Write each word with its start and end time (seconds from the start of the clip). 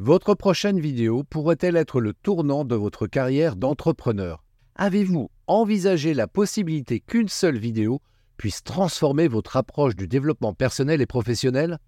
Votre 0.00 0.34
prochaine 0.34 0.78
vidéo 0.78 1.24
pourrait-elle 1.24 1.74
être 1.74 2.00
le 2.00 2.12
tournant 2.12 2.64
de 2.64 2.76
votre 2.76 3.08
carrière 3.08 3.56
d'entrepreneur? 3.56 4.44
Avez-vous 4.76 5.28
envisagé 5.48 6.14
la 6.14 6.28
possibilité 6.28 7.00
qu'une 7.00 7.28
seule 7.28 7.58
vidéo 7.58 8.00
puisse 8.36 8.62
transformer 8.62 9.26
votre 9.26 9.56
approche 9.56 9.96
du 9.96 10.06
développement 10.06 10.54
personnel 10.54 11.00
et 11.00 11.06
professionnel? 11.06 11.78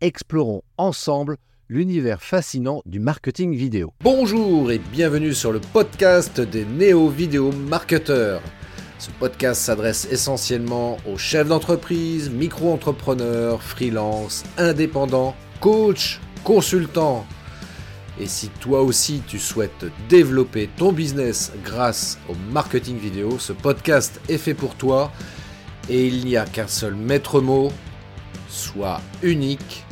Explorons 0.00 0.62
ensemble 0.76 1.38
l'univers 1.68 2.22
fascinant 2.22 2.82
du 2.86 3.00
marketing 3.00 3.56
vidéo. 3.56 3.94
Bonjour 4.00 4.70
et 4.70 4.78
bienvenue 4.78 5.34
sur 5.34 5.50
le 5.50 5.58
podcast 5.58 6.40
des 6.40 6.64
néo-vidéo 6.64 7.50
marketeurs. 7.50 8.42
Ce 9.00 9.10
podcast 9.18 9.60
s'adresse 9.60 10.06
essentiellement 10.12 10.98
aux 11.04 11.18
chefs 11.18 11.48
d'entreprise, 11.48 12.30
micro-entrepreneurs, 12.30 13.60
freelance, 13.60 14.44
indépendants, 14.56 15.34
coachs, 15.58 16.20
consultants. 16.44 17.26
Et 18.20 18.26
si 18.26 18.50
toi 18.60 18.82
aussi 18.82 19.22
tu 19.26 19.38
souhaites 19.38 19.86
développer 20.10 20.68
ton 20.76 20.92
business 20.92 21.52
grâce 21.64 22.18
au 22.28 22.34
marketing 22.52 22.98
vidéo, 22.98 23.38
ce 23.38 23.54
podcast 23.54 24.20
est 24.28 24.36
fait 24.36 24.52
pour 24.52 24.74
toi 24.74 25.10
et 25.88 26.06
il 26.06 26.26
n'y 26.26 26.36
a 26.36 26.44
qu'un 26.44 26.66
seul 26.66 26.94
maître 26.94 27.40
mot, 27.40 27.72
sois 28.50 29.00
unique, 29.22 29.86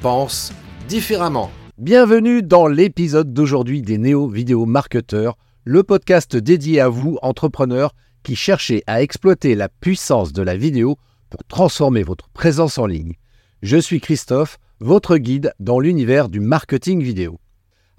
pense 0.00 0.52
différemment. 0.86 1.50
Bienvenue 1.76 2.44
dans 2.44 2.68
l'épisode 2.68 3.32
d'aujourd'hui 3.32 3.82
des 3.82 3.98
Néo 3.98 4.28
Vidéo 4.28 4.64
Marketeurs, 4.64 5.36
le 5.64 5.82
podcast 5.82 6.36
dédié 6.36 6.80
à 6.80 6.88
vous, 6.88 7.18
entrepreneurs, 7.20 7.96
qui 8.22 8.36
cherchez 8.36 8.84
à 8.86 9.02
exploiter 9.02 9.56
la 9.56 9.68
puissance 9.68 10.32
de 10.32 10.42
la 10.42 10.56
vidéo 10.56 10.98
pour 11.30 11.42
transformer 11.48 12.04
votre 12.04 12.28
présence 12.28 12.78
en 12.78 12.86
ligne. 12.86 13.14
Je 13.60 13.76
suis 13.76 14.00
Christophe, 14.00 14.60
votre 14.78 15.16
guide 15.16 15.52
dans 15.58 15.80
l'univers 15.80 16.28
du 16.28 16.38
marketing 16.38 17.02
vidéo. 17.02 17.40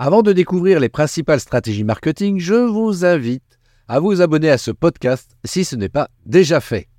Avant 0.06 0.22
de 0.22 0.34
découvrir 0.34 0.82
les 0.82 0.90
principales 0.90 1.40
stratégies 1.40 1.86
marketing, 1.86 2.38
je 2.38 2.56
vous 2.56 3.06
invite 3.06 3.58
à 3.88 4.02
vous 4.02 4.20
abonner 4.20 4.50
à 4.50 4.58
ce 4.58 4.70
podcast 4.70 5.38
si 5.46 5.64
ce 5.64 5.78
n'est 5.78 5.88
pas 5.88 6.10
déjà 6.26 6.60
fait. 6.60 6.90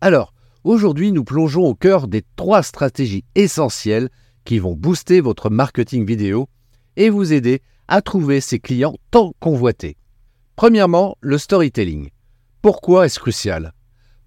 Alors, 0.00 0.32
aujourd'hui, 0.62 1.10
nous 1.10 1.24
plongeons 1.24 1.64
au 1.64 1.74
cœur 1.74 2.06
des 2.06 2.22
trois 2.36 2.62
stratégies 2.62 3.24
essentielles 3.34 4.10
qui 4.44 4.60
vont 4.60 4.76
booster 4.76 5.20
votre 5.20 5.50
marketing 5.50 6.06
vidéo 6.06 6.48
et 6.94 7.10
vous 7.10 7.32
aider 7.32 7.62
à 7.88 8.00
trouver 8.00 8.40
ces 8.40 8.60
clients 8.60 8.94
tant 9.10 9.32
convoités. 9.40 9.96
Premièrement, 10.54 11.18
le 11.20 11.38
storytelling. 11.38 12.10
Pourquoi 12.62 13.06
est-ce 13.06 13.18
crucial? 13.18 13.72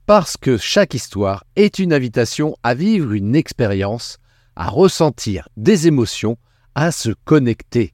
Parce 0.08 0.36
que 0.36 0.58
chaque 0.58 0.94
histoire 0.94 1.46
est 1.56 1.80
une 1.80 1.94
invitation 1.94 2.58
à 2.64 2.74
vivre 2.74 3.14
une 3.14 3.38
expérience, 3.38 4.18
à 4.58 4.68
ressentir 4.68 5.48
des 5.56 5.88
émotions, 5.88 6.38
à 6.76 6.92
se 6.92 7.12
connecter. 7.24 7.94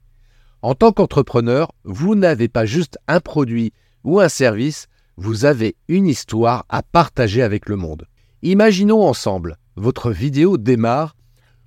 En 0.65 0.73
tant 0.73 0.91
qu'entrepreneur, 0.91 1.71
vous 1.83 2.15
n'avez 2.15 2.47
pas 2.47 2.65
juste 2.65 2.97
un 3.07 3.19
produit 3.19 3.71
ou 4.03 4.19
un 4.19 4.29
service, 4.29 4.87
vous 5.15 5.45
avez 5.45 5.75
une 5.87 6.07
histoire 6.07 6.65
à 6.69 6.81
partager 6.81 7.43
avec 7.43 7.69
le 7.69 7.75
monde. 7.75 8.07
Imaginons 8.41 9.03
ensemble, 9.03 9.57
votre 9.75 10.09
vidéo 10.09 10.57
démarre, 10.57 11.15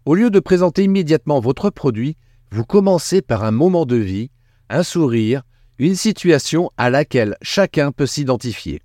au 0.05 0.17
lieu 0.17 0.31
de 0.31 0.41
présenter 0.41 0.83
immédiatement 0.83 1.39
votre 1.39 1.71
produit, 1.71 2.17
vous 2.51 2.65
commencez 2.65 3.23
par 3.23 3.45
un 3.45 3.53
moment 3.53 3.87
de 3.87 3.95
vie, 3.95 4.33
un 4.69 4.83
sourire, 4.83 5.45
une 5.79 5.95
situation 5.95 6.73
à 6.77 6.91
laquelle 6.91 7.37
chacun 7.41 7.93
peut 7.93 8.05
s'identifier. 8.05 8.83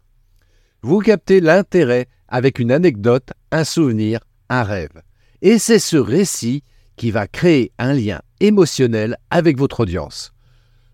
Vous 0.84 1.00
captez 1.00 1.40
l'intérêt 1.40 2.06
avec 2.28 2.60
une 2.60 2.72
anecdote, 2.72 3.32
un 3.52 3.64
souvenir, 3.64 4.20
un 4.48 4.62
rêve. 4.62 5.02
Et 5.42 5.58
c'est 5.58 5.80
ce 5.80 5.98
récit 5.98 6.62
qui 6.96 7.12
va 7.12 7.28
créer 7.28 7.72
un 7.78 7.94
lien 7.94 8.22
émotionnel 8.40 9.18
avec 9.30 9.58
votre 9.58 9.82
audience. 9.82 10.34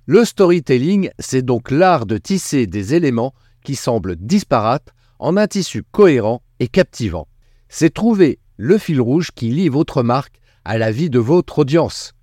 Le 0.06 0.26
storytelling, 0.26 1.12
c'est 1.20 1.44
donc 1.44 1.72
l'art 1.72 2.06
de 2.06 2.18
tisser 2.18 2.68
des 2.68 2.96
éléments 2.96 3.34
qui 3.64 3.76
semblent 3.76 4.16
disparates 4.16 4.94
en 5.20 5.38
un 5.38 5.48
tissu 5.48 5.84
cohérent 5.84 6.42
et 6.60 6.68
captivant. 6.68 7.28
C'est 7.68 7.94
trouver 7.94 8.40
le 8.58 8.78
fil 8.78 9.02
rouge 9.02 9.32
qui 9.36 9.50
lie 9.52 9.70
votre 9.70 10.02
marque 10.02 10.40
à 10.66 10.78
la 10.78 10.92
vie 10.92 11.10
de 11.10 11.20
votre 11.20 11.60
audience. 11.60 12.14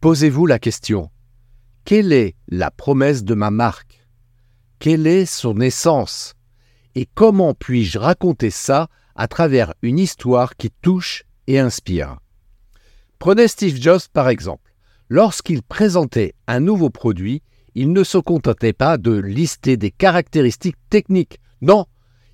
Posez-vous 0.00 0.46
la 0.46 0.58
question. 0.58 1.10
Quelle 1.84 2.12
est 2.12 2.34
la 2.48 2.70
promesse 2.70 3.24
de 3.24 3.34
ma 3.34 3.50
marque? 3.50 4.06
Quelle 4.78 5.06
est 5.06 5.26
son 5.26 5.60
essence? 5.60 6.34
Et 6.94 7.06
comment 7.14 7.54
puis-je 7.54 7.98
raconter 7.98 8.50
ça 8.50 8.88
à 9.14 9.28
travers 9.28 9.72
une 9.82 9.98
histoire 9.98 10.56
qui 10.56 10.70
touche 10.82 11.24
et 11.46 11.58
inspire? 11.58 12.18
Prenez 13.18 13.48
Steve 13.48 13.80
Jobs 13.80 14.08
par 14.12 14.28
exemple. 14.28 14.72
Lorsqu'il 15.08 15.62
présentait 15.62 16.34
un 16.46 16.60
nouveau 16.60 16.90
produit, 16.90 17.42
il 17.74 17.92
ne 17.92 18.04
se 18.04 18.18
contentait 18.18 18.72
pas 18.72 18.98
de 18.98 19.12
lister 19.12 19.76
des 19.76 19.90
caractéristiques 19.90 20.78
techniques. 20.90 21.40
Non, 21.60 21.86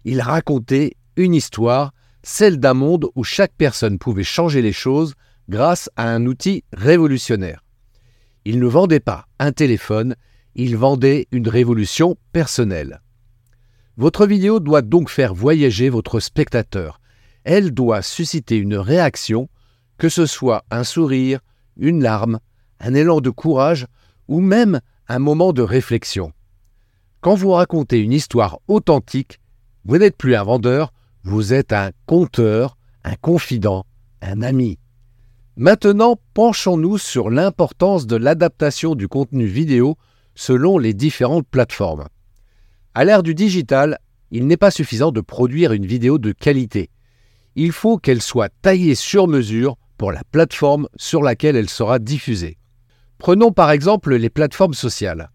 il 0.05 0.21
racontait 0.21 0.97
une 1.17 1.35
histoire, 1.35 1.93
celle 2.23 2.59
d'un 2.59 2.75
monde 2.75 3.09
où 3.15 3.25
chaque 3.25 3.53
personne 3.57 3.99
pouvait 3.99 4.25
changer 4.25 4.63
les 4.63 4.73
choses 4.73 5.15
grâce 5.49 5.91
à 5.97 6.09
un 6.09 6.27
outil 6.27 6.65
révolutionnaire. 6.73 7.65
Il 8.45 8.59
ne 8.59 8.67
vendait 8.67 9.01
pas 9.01 9.27
un 9.39 9.53
téléphone, 9.53 10.17
il 10.55 10.77
vendait 10.77 11.27
une 11.31 11.49
révolution 11.49 12.17
personnelle. 12.33 13.01
Votre 13.97 14.27
vidéo 14.27 14.61
doit 14.61 14.83
donc 14.83 15.11
faire 15.11 15.35
voyager 15.35 15.91
votre 15.91 16.19
spectateur. 16.21 17.01
Elle 17.45 17.73
doit 17.73 18.03
susciter 18.03 18.57
une 18.57 18.77
réaction, 18.77 19.49
que 19.99 20.09
ce 20.09 20.27
soit 20.27 20.65
un 20.71 20.85
sourire, 20.85 21.41
une 21.77 22.03
larme, 22.03 22.41
un 22.81 22.95
élan 22.95 23.21
de 23.21 23.31
courage 23.31 23.87
ou 24.29 24.41
même 24.41 24.81
un 25.09 25.19
moment 25.19 25.53
de 25.53 25.63
réflexion. 25.63 26.33
Quand 27.21 27.35
vous 27.35 27.53
racontez 27.53 28.01
une 28.01 28.13
histoire 28.13 28.59
authentique, 28.67 29.39
vous 29.85 29.99
n'êtes 29.99 30.17
plus 30.17 30.35
un 30.35 30.43
vendeur, 30.43 30.93
vous 31.25 31.53
êtes 31.53 31.73
un 31.73 31.91
conteur, 32.07 32.77
un 33.05 33.15
confident, 33.17 33.85
un 34.21 34.43
ami. 34.43 34.79
Maintenant, 35.57 36.19
penchons-nous 36.35 36.99
sur 36.99 37.31
l'importance 37.31 38.07
de 38.07 38.17
l'adaptation 38.17 38.95
du 38.95 39.07
contenu 39.07 39.45
vidéo 39.45 39.97
selon 40.35 40.79
les 40.79 40.95
différentes 40.95 41.47
plateformes. 41.47 42.07
À 42.95 43.05
l'ère 43.05 43.23
du 43.23 43.35
digital, 43.35 43.99
il 44.31 44.47
n'est 44.47 44.57
pas 44.57 44.71
suffisant 44.71 45.13
de 45.13 45.21
produire 45.21 45.73
une 45.73 45.87
vidéo 45.87 46.19
de 46.19 46.33
qualité. 46.33 46.91
Il 47.55 47.73
faut 47.73 47.99
qu'elle 47.99 48.23
soit 48.23 48.51
taillée 48.63 48.95
sur 48.95 49.29
mesure 49.29 49.77
la 50.11 50.23
plateforme 50.31 50.89
sur 50.97 51.23
laquelle 51.23 51.57
elle 51.57 51.71
sera 51.71 51.99
diffusée. 51.99 52.59
Prenons 53.19 53.53
par 53.53 53.71
exemple 53.71 54.15
les 54.17 54.31
plateformes 54.31 54.75
sociales. 54.75 55.31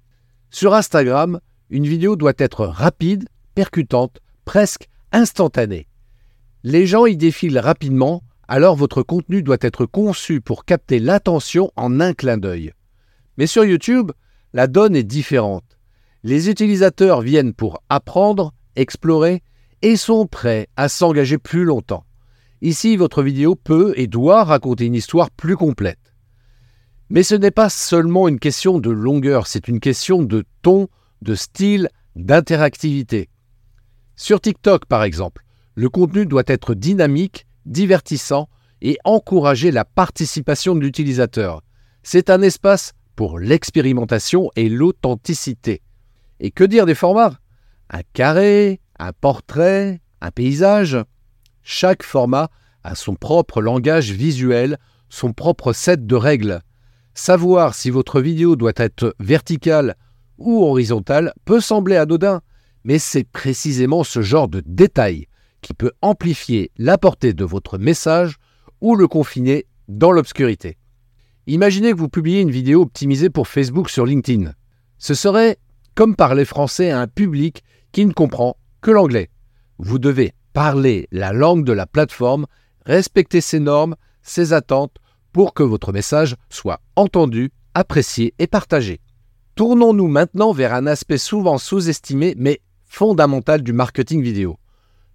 Sur 0.50 0.74
Instagram, 0.74 1.40
une 1.70 1.88
vidéo 1.88 2.16
doit 2.16 2.34
être 2.38 2.66
rapide, 2.66 3.30
percutante, 3.56 4.20
presque 4.44 4.90
instantanée. 5.12 5.88
Les 6.64 6.86
gens 6.86 7.06
y 7.06 7.16
défilent 7.16 7.60
rapidement 7.60 8.24
alors 8.48 8.76
votre 8.76 9.04
contenu 9.04 9.44
doit 9.44 9.58
être 9.62 9.86
conçu 9.86 10.42
pour 10.42 10.66
capter 10.66 11.00
l'attention 11.00 11.72
en 11.76 12.00
un 12.00 12.14
clin 12.14 12.38
d'œil. 12.38 12.72
Mais 13.38 13.48
sur 13.48 13.66
YouTube, 13.66 14.12
la 14.54 14.68
donne 14.68 14.96
est 14.96 15.04
différente. 15.04 15.78
Les 16.24 16.50
utilisateurs 16.50 17.22
viennent 17.22 17.54
pour 17.54 17.84
apprendre, 17.90 18.54
explorer 18.76 19.44
et 19.82 19.98
sont 19.98 20.26
prêts 20.28 20.68
à 20.76 20.90
s'engager 20.90 21.38
plus 21.38 21.66
longtemps. 21.66 22.06
Ici, 22.62 22.98
votre 22.98 23.22
vidéo 23.22 23.56
peut 23.56 23.94
et 23.98 24.08
doit 24.08 24.44
raconter 24.44 24.86
une 24.86 24.96
histoire 24.96 25.30
plus 25.30 25.56
complète. 25.56 26.14
Mais 27.10 27.24
ce 27.24 27.36
n'est 27.36 27.52
pas 27.52 27.70
seulement 27.70 28.28
une 28.28 28.40
question 28.40 28.80
de 28.80 28.90
longueur, 28.90 29.48
c'est 29.48 29.68
une 29.68 29.80
question 29.80 30.24
de 30.24 30.44
ton, 30.62 30.88
de 31.22 31.36
style, 31.36 31.90
d'interactivité. 32.16 33.30
Sur 34.16 34.42
TikTok, 34.42 34.86
par 34.86 35.04
exemple, 35.04 35.44
le 35.76 35.90
contenu 35.90 36.26
doit 36.26 36.44
être 36.48 36.74
dynamique 36.74 37.46
divertissant 37.66 38.50
et 38.82 38.98
encourager 39.04 39.72
la 39.72 39.86
participation 39.86 40.76
de 40.76 40.80
l'utilisateur. 40.80 41.62
C'est 42.04 42.30
un 42.30 42.42
espace 42.42 42.94
pour 43.16 43.40
l'expérimentation 43.40 44.50
et 44.56 44.70
l'authenticité. 44.70 45.82
Et 46.40 46.52
que 46.52 46.64
dire 46.64 46.86
des 46.86 46.96
formats? 46.96 47.38
Un 47.90 48.02
carré, 48.14 48.80
un 49.00 49.14
portrait, 49.14 50.02
un 50.22 50.32
paysage? 50.32 50.98
Chaque 51.70 52.02
format 52.02 52.50
a 52.86 52.96
son 52.96 53.16
propre 53.16 53.62
langage 53.62 54.14
visuel, 54.14 54.78
son 55.10 55.34
propre 55.34 55.74
set 55.74 56.08
de 56.08 56.16
règles. 56.16 56.62
Savoir 57.14 57.76
si 57.76 57.90
votre 57.90 58.22
vidéo 58.22 58.56
doit 58.56 58.72
être 58.78 59.14
verticale 59.20 59.98
ou 60.38 60.64
horizontale 60.64 61.34
peut 61.44 61.60
sembler 61.60 61.98
anodin, 61.98 62.40
mais 62.86 63.00
c'est 63.00 63.26
précisément 63.26 64.06
ce 64.06 64.22
genre 64.22 64.48
de 64.48 64.64
détails 64.66 65.28
qui 65.62 65.74
peut 65.74 65.92
amplifier 66.02 66.72
la 66.78 66.98
portée 66.98 67.34
de 67.34 67.44
votre 67.44 67.78
message 67.78 68.38
ou 68.80 68.96
le 68.96 69.10
confiner 69.10 69.66
dans 69.90 70.14
l'obscurité. 70.14 70.78
Imaginez 71.48 71.92
que 71.92 71.98
vous 71.98 72.08
publiez 72.08 72.40
une 72.40 72.50
vidéo 72.50 72.84
optimisée 72.84 73.30
pour 73.30 73.50
Facebook 73.50 73.90
sur 73.90 74.06
LinkedIn. 74.06 74.54
Ce 75.00 75.14
serait 75.14 75.58
comme 75.96 76.16
parler 76.16 76.46
français 76.46 76.92
à 76.92 77.02
un 77.02 77.08
public 77.08 77.62
qui 77.92 78.06
ne 78.06 78.14
comprend 78.14 78.56
que 78.80 78.92
l'anglais. 78.92 79.30
Vous 79.80 80.00
devez 80.00 80.34
parler 80.58 81.08
la 81.12 81.34
langue 81.34 81.64
de 81.66 81.72
la 81.72 81.86
plateforme, 81.86 82.48
respecter 82.84 83.42
ses 83.42 83.60
normes, 83.60 83.96
ses 84.24 84.54
attentes, 84.54 84.98
pour 85.32 85.54
que 85.54 85.62
votre 85.62 85.94
message 85.94 86.36
soit 86.50 86.82
entendu, 86.96 87.52
apprécié 87.76 88.34
et 88.40 88.48
partagé. 88.48 89.00
Tournons-nous 89.54 90.08
maintenant 90.08 90.54
vers 90.54 90.74
un 90.74 90.88
aspect 90.88 91.20
souvent 91.20 91.60
sous-estimé 91.60 92.34
mais 92.40 92.60
fondamental 92.86 93.62
du 93.62 93.72
marketing 93.72 94.24
vidéo, 94.24 94.58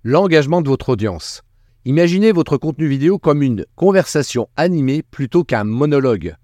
l'engagement 0.04 0.62
de 0.62 0.68
votre 0.68 0.90
audience. 0.90 1.42
Imaginez 1.86 2.30
votre 2.30 2.56
contenu 2.56 2.86
vidéo 2.86 3.18
comme 3.18 3.42
une 3.42 3.66
conversation 3.74 4.48
animée 4.54 5.02
plutôt 5.02 5.42
qu'un 5.42 5.64
monologue. 5.64 6.36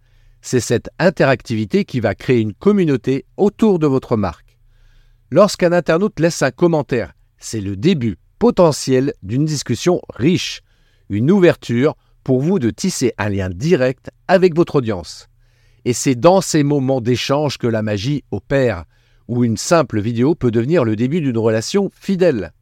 C'est 0.43 0.59
cette 0.59 0.91
interactivité 0.99 1.85
qui 1.85 2.01
va 2.01 2.17
créer 2.17 2.41
une 2.41 2.53
communauté 2.53 3.27
autour 3.37 3.79
de 3.79 3.87
votre 3.87 4.17
marque. 4.17 4.59
Lorsqu'un 5.31 5.71
internaute 5.71 6.19
laisse 6.19 6.43
un 6.43 6.51
commentaire, 6.51 7.13
c'est 7.39 7.61
le 7.61 7.77
début 7.77 8.19
potentiel 8.39 9.13
d'une 9.23 9.45
discussion 9.45 10.01
riche, 10.15 10.63
une 11.09 11.31
ouverture 11.31 11.97
pour 12.25 12.41
vous 12.41 12.59
de 12.59 12.71
tisser 12.71 13.13
un 13.19 13.29
lien 13.29 13.49
direct 13.49 14.11
avec 14.27 14.55
votre 14.55 14.77
audience. 14.77 15.29
Et 15.85 15.93
c'est 15.93 16.15
dans 16.15 16.41
ces 16.41 16.63
moments 16.63 17.01
d'échange 17.01 17.59
que 17.59 17.67
la 17.67 17.83
magie 17.83 18.25
opère, 18.31 18.85
où 19.29 19.45
une 19.45 19.57
simple 19.57 20.01
vidéo 20.01 20.35
peut 20.35 20.51
devenir 20.51 20.85
le 20.85 20.97
début 20.97 21.21
d'une 21.21 21.39
relation 21.39 21.91
fidèle. 21.95 22.53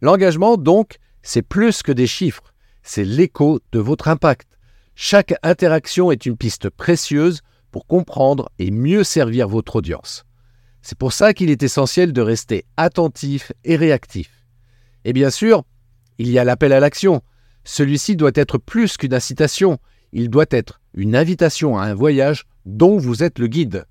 L'engagement, 0.00 0.56
donc, 0.56 0.96
c'est 1.22 1.42
plus 1.42 1.82
que 1.82 1.92
des 1.92 2.06
chiffres, 2.06 2.54
c'est 2.82 3.04
l'écho 3.04 3.60
de 3.72 3.78
votre 3.78 4.08
impact. 4.08 4.48
Chaque 4.94 5.34
interaction 5.42 6.12
est 6.12 6.26
une 6.26 6.36
piste 6.36 6.70
précieuse 6.70 7.40
pour 7.70 7.86
comprendre 7.86 8.50
et 8.58 8.70
mieux 8.70 9.04
servir 9.04 9.48
votre 9.48 9.76
audience. 9.76 10.24
C'est 10.82 10.98
pour 10.98 11.12
ça 11.12 11.32
qu'il 11.32 11.50
est 11.50 11.62
essentiel 11.62 12.12
de 12.12 12.20
rester 12.20 12.66
attentif 12.76 13.52
et 13.64 13.76
réactif. 13.76 14.33
Et 15.04 15.12
bien 15.12 15.30
sûr, 15.30 15.64
il 16.18 16.30
y 16.30 16.38
a 16.38 16.44
l'appel 16.44 16.72
à 16.72 16.80
l'action. 16.80 17.22
Celui-ci 17.64 18.16
doit 18.16 18.32
être 18.34 18.58
plus 18.58 18.96
qu'une 18.96 19.14
incitation, 19.14 19.78
il 20.12 20.30
doit 20.30 20.46
être 20.50 20.80
une 20.94 21.16
invitation 21.16 21.78
à 21.78 21.84
un 21.84 21.94
voyage 21.94 22.44
dont 22.66 22.98
vous 22.98 23.22
êtes 23.22 23.38
le 23.38 23.46
guide. 23.46 23.86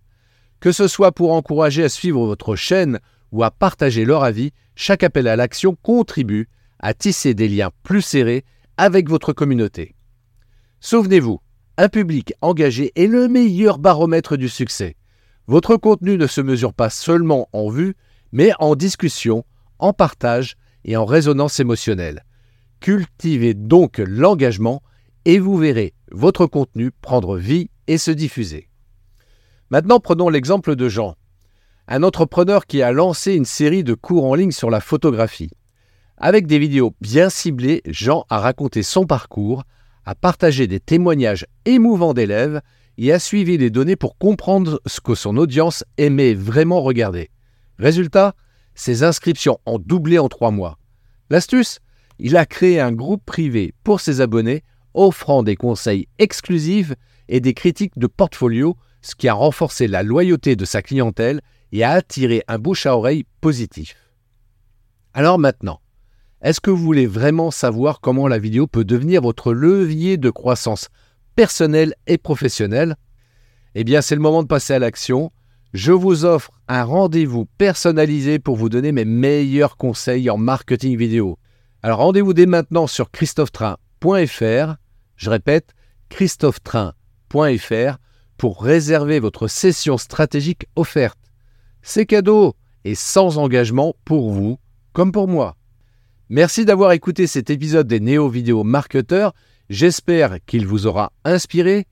Que 0.60 0.71
ce 0.71 0.88
soit 0.88 1.12
pour 1.12 1.33
encourager 1.33 1.83
à 1.83 1.89
suivre 1.89 2.25
votre 2.25 2.56
chaîne 2.56 3.00
ou 3.31 3.44
à 3.44 3.51
partager 3.51 4.06
leur 4.06 4.24
avis, 4.24 4.51
chaque 4.75 5.04
appel 5.04 5.27
à 5.27 5.36
l'action 5.36 5.75
contribue 5.81 6.48
à 6.80 6.94
tisser 6.94 7.33
des 7.33 7.48
liens 7.48 7.71
plus 7.83 8.01
serrés 8.01 8.45
avec 8.77 9.10
votre 9.10 9.33
communauté. 9.33 9.95
Souvenez-vous, 10.80 11.39
un 11.77 11.89
public 11.89 12.33
engagé 12.42 12.92
est 12.95 13.07
le 13.07 13.27
meilleur 13.27 13.80
baromètre 13.80 14.38
du 14.38 14.50
succès. 14.50 14.95
Votre 15.48 15.75
contenu 15.75 16.18
ne 16.18 16.27
se 16.27 16.42
mesure 16.42 16.74
pas 16.74 16.89
seulement 16.89 17.50
en 17.51 17.69
vue, 17.69 17.95
mais 18.31 18.51
en 18.60 18.75
discussion, 18.75 19.44
en 19.80 19.92
partage 19.92 20.56
et 20.85 20.97
en 20.97 21.06
résonance 21.06 21.59
émotionnelle. 21.59 22.25
Cultivez 22.80 23.53
donc 23.53 24.00
l'engagement 24.00 24.81
et 25.25 25.39
vous 25.39 25.57
verrez 25.57 25.94
votre 26.12 26.45
contenu 26.45 26.91
prendre 26.91 27.38
vie 27.38 27.69
et 27.88 27.97
se 27.97 28.12
diffuser. 28.12 28.68
Maintenant, 29.69 30.00
prenons 30.00 30.30
l'exemple 30.30 30.75
de 30.75 30.89
Jean, 30.89 31.15
un 31.88 32.03
entrepreneur 32.03 32.65
qui 32.65 32.81
a 32.81 32.91
lancé 32.91 33.33
une 33.33 33.45
série 33.45 33.83
de 33.83 33.94
cours 33.94 34.25
en 34.25 34.35
ligne 34.35 34.51
sur 34.51 34.69
la 34.69 34.80
photographie. 34.80 35.50
Avec 36.18 36.47
des 36.47 36.59
vidéos 36.59 36.95
bien 37.01 37.29
ciblées, 37.29 37.81
Jean 37.86 38.25
a 38.29 38.39
raconté 38.39 38.83
son 38.83 39.06
parcours, 39.06 39.63
a 40.06 40.15
partagé 40.15 40.68
des 40.68 40.79
témoignages 40.79 41.45
émouvants 41.65 42.13
d'élèves 42.13 42.62
et 42.97 43.12
a 43.12 43.19
suivi 43.19 43.57
les 43.57 43.69
données 43.69 43.95
pour 43.95 44.18
comprendre 44.18 44.79
ce 44.86 45.01
que 45.01 45.15
son 45.15 45.38
audience 45.38 45.83
aimait 45.97 46.33
vraiment 46.33 46.81
regarder. 46.81 47.29
Résultat, 47.79 48.36
ses 48.75 49.04
inscriptions 49.04 49.60
ont 49.66 49.80
doublé 49.80 50.20
en 50.20 50.30
trois 50.30 50.52
mois. 50.52 50.78
L'astuce 51.30 51.80
Il 52.20 52.38
a 52.38 52.46
créé 52.46 52.80
un 52.80 52.92
groupe 52.92 53.24
privé 53.25 53.74
pour 53.84 54.00
ses 54.00 54.22
abonnés, 54.22 54.64
offrant 54.94 55.44
des 55.44 55.56
conseils 55.56 56.08
exclusifs 56.20 56.94
et 57.28 57.40
des 57.40 57.54
critiques 57.54 57.98
de 57.98 58.08
portfolio, 58.08 58.78
ce 59.02 59.16
qui 59.16 59.28
a 59.28 59.34
renforcé 59.34 59.88
la 59.88 60.04
loyauté 60.04 60.56
de 60.56 60.66
sa 60.66 60.81
clientèle 60.81 61.42
et 61.72 61.84
a 61.84 61.92
attiré 61.92 62.44
un 62.48 62.60
bouche 62.60 62.86
à 62.86 62.96
oreille 62.96 63.25
positif. 63.42 63.96
Alors 65.14 65.40
maintenant, 65.40 65.80
est-ce 66.42 66.60
que 66.60 66.70
vous 66.70 66.84
voulez 66.84 67.08
vraiment 67.08 67.52
savoir 67.52 68.02
comment 68.02 68.28
la 68.28 68.38
vidéo 68.38 68.68
peut 68.68 68.84
devenir 68.84 69.22
votre 69.22 69.54
levier 69.54 70.18
de 70.18 70.30
croissance 70.30 70.90
personnelle 71.36 71.96
et 72.06 72.18
professionnelle 72.18 72.96
Eh 73.75 73.84
bien, 73.84 74.02
c'est 74.02 74.16
le 74.16 74.22
moment 74.22 74.44
de 74.44 74.48
passer 74.48 74.74
à 74.74 74.80
l'action. 74.80 75.31
Je 75.74 75.92
vous 75.92 76.24
offre 76.24 76.52
un 76.68 76.84
rendez-vous 76.84 77.46
personnalisé 77.58 78.38
pour 78.38 78.56
vous 78.56 78.70
donner 78.70 78.92
mes 78.92 79.06
meilleurs 79.06 79.75
conseils 79.75 80.30
en 80.30 80.38
marketing 80.38 80.96
vidéo. 80.96 81.40
Alors 81.81 81.98
rendez-vous 81.98 82.34
dès 82.34 82.46
maintenant 82.46 82.86
sur 82.86 83.10
christophetrain.fr. 83.10 84.75
Je 85.16 85.30
répète, 85.31 85.74
christophetrain.fr 86.10 87.98
pour 88.38 88.62
réserver 88.62 89.20
votre 89.20 89.48
session 89.48 89.98
stratégique 89.98 90.68
offerte. 90.75 91.18
C'est 91.81 92.06
cadeau 92.06 92.54
et 92.86 92.94
sans 92.94 93.40
engagement 93.40 93.96
pour 94.06 94.31
vous 94.31 94.60
comme 94.94 95.12
pour 95.12 95.28
moi. 95.28 95.56
Merci 96.30 96.66
d'avoir 96.66 96.92
écouté 96.92 97.25
cet 97.25 97.50
épisode 97.50 97.88
des 97.88 98.00
Néo 98.00 98.30
Vidéo 98.30 98.64
Marketeurs. 98.64 99.34
J'espère 99.70 100.38
qu'il 100.46 100.68
vous 100.68 100.86
aura 100.86 101.12
inspiré. 101.25 101.88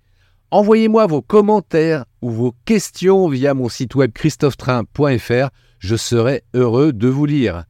Envoyez-moi 0.53 1.07
vos 1.07 1.21
commentaires 1.21 2.03
ou 2.21 2.29
vos 2.29 2.53
questions 2.65 3.29
via 3.29 3.53
mon 3.53 3.69
site 3.69 3.95
web 3.95 4.11
christophetrain.fr. 4.11 5.49
Je 5.79 5.95
serai 5.95 6.43
heureux 6.53 6.91
de 6.91 7.07
vous 7.07 7.25
lire. 7.25 7.63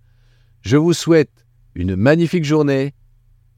Je 0.61 0.77
vous 0.77 0.93
souhaite 0.93 1.45
une 1.75 1.95
magnifique 1.95 2.43
journée. 2.43 2.95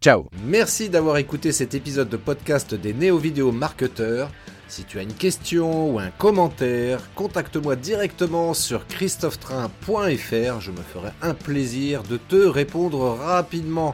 Ciao. 0.01 0.27
Merci 0.45 0.89
d'avoir 0.89 1.15
écouté 1.15 1.53
cet 1.53 1.73
épisode 1.73 2.09
de 2.09 2.17
podcast 2.17 2.75
des 2.75 2.93
Néo 2.93 3.17
Vidéo 3.17 3.53
Marketeurs. 3.53 4.29
Si 4.67 4.83
tu 4.83 4.99
as 4.99 5.03
une 5.03 5.13
question 5.13 5.93
ou 5.93 5.99
un 5.99 6.09
commentaire, 6.09 6.99
contacte-moi 7.15 7.77
directement 7.77 8.53
sur 8.53 8.85
christophetrain.fr. 8.87 10.59
Je 10.59 10.71
me 10.71 10.81
ferai 10.81 11.11
un 11.21 11.33
plaisir 11.33 12.03
de 12.03 12.17
te 12.17 12.35
répondre 12.35 13.17
rapidement. 13.17 13.93